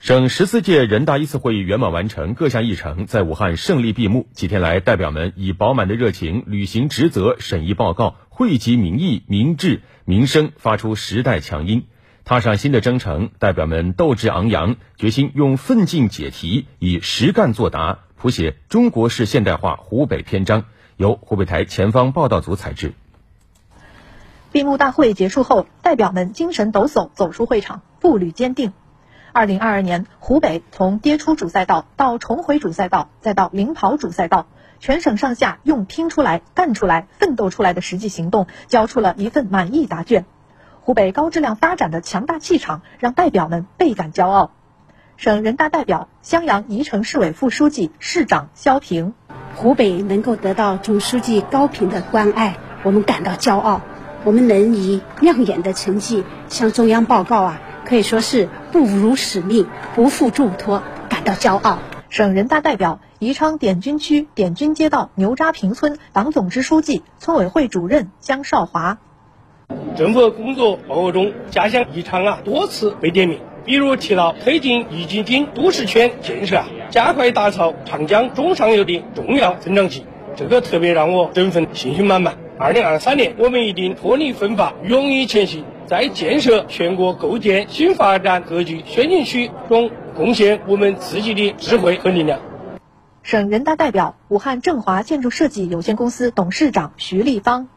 [0.00, 4.28] 省十四届人大一次会议圆满完成，各项议程在武汉胜利闭幕。
[4.32, 11.84] 几天来，代表们以饱满的热情履行职责、审议报告、汇集民意、民智、民生，发出时代强音，
[12.24, 13.30] 踏上新的征程。
[13.40, 20.64] 代表们斗志昂扬，决心用奋进解题，以实干作答，谱写中国式现代化湖北篇章。
[20.96, 22.94] 由湖北台前方报道组采制。
[24.52, 28.72] 闭幕大会结束后，代表们精神抖擞走出会场，步履坚定。
[29.32, 34.46] 二零二二年，湖北从跌出主赛道到重回主赛道，再到领跑主赛道，
[34.80, 40.24] 全省上下用拼出来、干出来、奋斗出来的实际行动，交出了一份满意答卷。
[40.80, 44.52] 湖北高质量发展的强大气场，让代表们倍感骄傲。
[45.18, 49.12] 省人大代表、襄阳宜城市委副书记、市长肖平，
[49.54, 53.82] 湖北能够得到总书记高频的关爱，我们感到骄傲。
[54.24, 57.60] 我们能以亮眼的成绩向中央报告啊！
[57.88, 61.78] 可以说是不辱使命、不负重托，感到骄傲。
[62.10, 68.98] 省人大代表、宜昌点军区点军街道牛扎坪村党总支书记、村委会主任江少华。
[69.96, 80.04] 政府工作报告中，家乡宜昌啊多次被点名，比如提到推进宜京津都市圈建设啊，加快打造长江中上游的重要增长极，
[80.36, 82.36] 这个特别让我振奋，信心满满。
[82.58, 85.64] 二零二三年，我们一定脱离分化，勇于前行。
[85.88, 92.40] 在建设全国构建新发展格局先进区中贡献我们自己的智慧和力量。
[93.22, 97.68] 省人大代表、武汉振华建筑设计有限公司董事长徐立芳。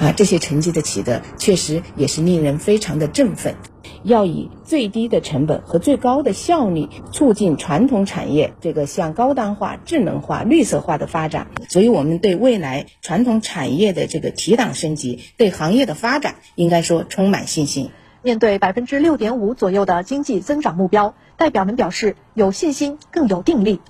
[0.00, 3.54] 啊，这些成绩的取得确实也是令人非常的振奋。
[4.02, 11.48] 要以最低的成本和最高的效率，促进传统产业这个向高端化、智能化、绿色化的发展。
[11.68, 17.90] 所以，我们对未来传统产业的这个提档升级，对行业的发展，应该说充满信心。
[18.22, 23.80] 面对百分之六点五左右的经济增长目标，代表们表示有信心，更有定力。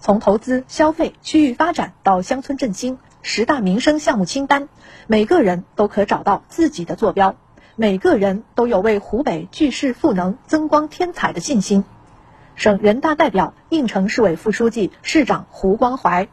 [0.00, 4.68] 从投资、消费、区域发展到乡村振兴，十大民生项目清单，
[5.08, 7.34] 每个人都可找到自己的坐标。
[7.74, 11.82] 每个人都有为湖北聚势赋能、增光添彩的信心。
[12.54, 16.28] 省人大代表、应城市委副书记、市长胡光怀。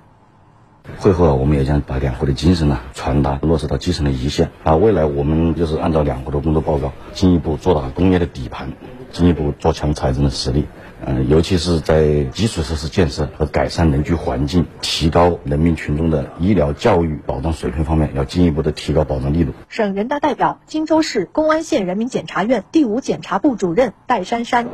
[1.00, 4.76] 会后啊，我们也将把两会的精神呢传达落实到基层的一线啊。
[4.76, 8.72] 未来我们就是按照两会的工作报告，进一步做大工业的底盘，
[9.12, 10.68] 进一步做强财政的实力。
[11.06, 19.52] 嗯，尤其是在基础设施建设和改善人居环境、提高人民群众的医疗、教育保障水平方面，要进一步的提高保障力度。
[19.68, 24.68] 省人大代表、荆州市公安县人民检察院第五检察部主任戴珊珊。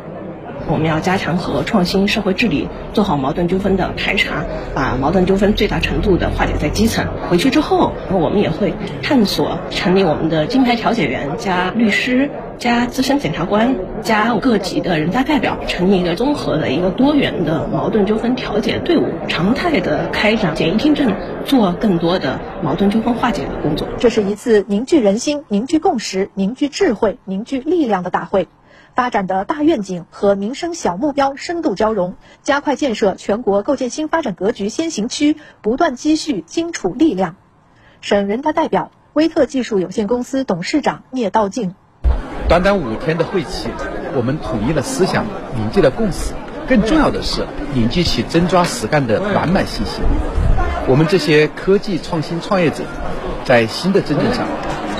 [0.67, 4.43] 我们要加强和创新社会治理，做好矛盾纠纷的排查，
[4.75, 7.07] 把矛盾纠纷最大程度的化解在基层。
[7.29, 12.29] 回去之后，我们也会探索成立我们的金牌调解员加律师。
[12.59, 21.15] 加资深检察官，加各级的人大代表，成立一个综合的一个多元的矛盾纠纷调解队伍，常态的开展简易听证，
[21.45, 23.87] 做更多的矛盾纠纷化解的工作。
[23.97, 28.49] 这是一次凝聚人心、凝聚共识、凝聚智慧、凝聚力量的大会，
[28.93, 37.37] 发展的大愿景和民生小目标深度交融，加快建设全国构建新发展格局先行区，不断积蓄荆楚力量。
[38.01, 41.73] 省人大代表、威特技术有限公司董事长聂道静。
[42.49, 43.69] 短短五天的会期，
[44.15, 45.23] 我们统一了思想，
[45.55, 46.33] 凝聚了共识，
[46.67, 47.45] 更重要的是
[47.75, 50.03] 凝聚起真抓实干的满满信心。
[50.87, 52.83] 我们这些科技创新创业者，
[53.45, 54.47] 在新的征程上，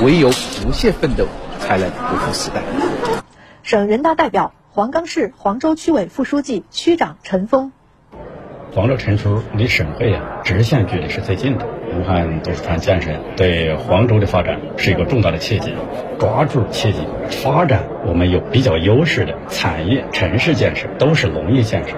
[0.03, 0.29] 唯有
[0.61, 1.25] 不懈奋斗，
[1.59, 2.61] 才能不负时代。
[3.63, 7.71] 省人大代表、黄冈市黄州区委副书记、区长陈峰。
[8.75, 11.65] 黄州城区离省会啊，直线距离是最近的。
[11.91, 15.73] 武汉都市圈建设对黄州的发展是一个重大的契机，
[16.19, 16.99] 抓住契机
[17.41, 21.95] 发展我们有比较优势的产业、城市建设，都是农业建设。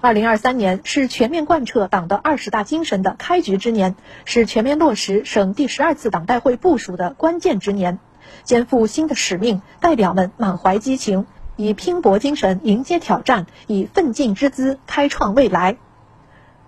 [0.00, 3.94] 二零二三年是全面贯彻党的二十大精神的开局之年，
[4.24, 8.00] 是全面落实省第十二次党代会部署的关键之年，
[8.42, 15.76] 肩负新的使命，代表们满怀激情，以拼搏精神迎接挑战，以奋进之姿开创未来。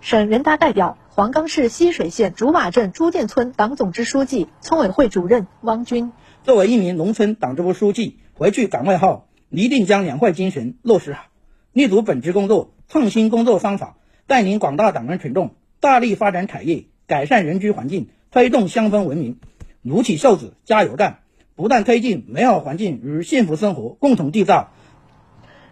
[0.02, 6.10] 省人大代表、黄冈市浠水县竹马镇朱店村党总支书记、村委会主任汪军，
[6.43, 11.26] 作为一名农村党支部书记，回去岗位后，一定将两会精神落实好，
[11.72, 13.96] 立足本职工作，创新工作方法，
[14.26, 19.38] 带领广大党员群众大力发展产业，改善人居环境，推动乡村文明，
[19.82, 21.20] 撸起袖子加油干，
[21.55, 24.70] 不断推进美好环境与幸福生活共同缔造。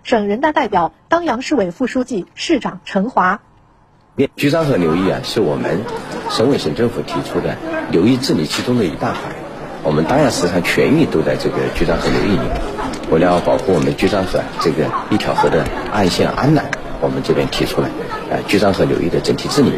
[0.04, 3.42] 省人大代表、当阳市委副书记、市长陈华。
[4.36, 5.80] 局长和流域啊，是我们
[6.30, 7.56] 省委省政府提出的
[7.90, 9.20] 流域治理其中的一大块。
[9.82, 12.50] 我们当阳市场全域都在这个局长和流域里面。
[13.10, 16.64] 为了保护我们居漳河这个一条河的岸线安澜，
[17.00, 17.88] 我们这边提出来
[18.30, 19.72] 呃居漳河流域的整体治理。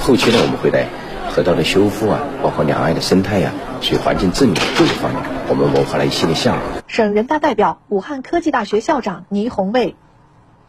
[0.00, 0.86] 后期呢，我们会在
[1.30, 6.62] 河道的修复啊，包括两岸的生态呀、水环境治理各个方面，我们谋划了一系列项目。
[6.88, 9.94] 省人大代表、武汉科技大学校长倪红卫。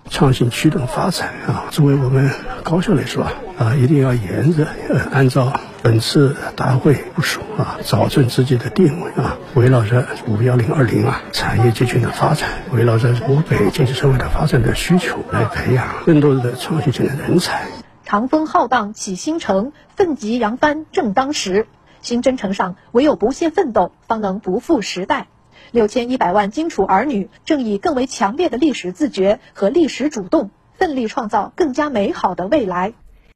[0.09, 2.29] 创新驱动发展啊，作为我们
[2.63, 3.23] 高校来说
[3.57, 17.65] 啊，一定要沿着呃按照本次大会部署啊，找准自己的定位啊，围绕着五幺零二零啊产业集群的发展，围绕着湖北经济社会的发展的需求来培养更多的创新型的人才。
[18.03, 21.67] 长风浩荡起新城，奋楫扬帆正当时。
[22.01, 25.27] 新征程上，唯有不懈奋斗，方能不负时代。
[25.71, 32.93] 六千一百万荆楚儿女正以更为强烈的历史自觉和历史主动，奋力创造更加美好的未来。